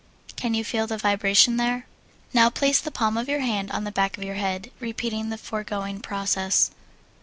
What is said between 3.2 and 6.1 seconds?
your hand on the back of your head, repeating the foregoing